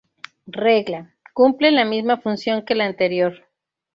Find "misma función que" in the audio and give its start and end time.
1.85-2.73